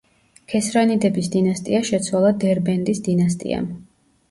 [0.53, 3.73] ქესრანიდების დინასტია შეცვალა დერბენდის დინასტიამ.